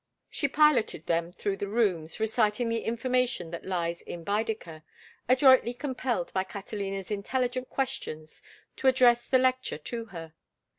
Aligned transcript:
She 0.31 0.47
piloted 0.47 1.05
them 1.05 1.31
through 1.31 1.57
the 1.57 1.67
rooms, 1.67 2.19
reciting 2.19 2.69
the 2.69 2.81
information 2.85 3.51
that 3.51 3.67
lies 3.67 4.01
in 4.01 4.23
Baedeker, 4.23 4.81
adroitly 5.29 5.75
compelled 5.75 6.33
by 6.33 6.43
Catalina's 6.43 7.11
intelligent 7.11 7.69
questions 7.69 8.41
to 8.77 8.87
address 8.87 9.27
the 9.27 9.37
lecture 9.37 9.77
to 9.77 10.05
her. 10.05 10.33